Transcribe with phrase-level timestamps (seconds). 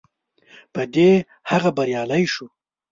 [0.73, 1.09] په دې
[1.49, 2.47] هغه بریالی شو.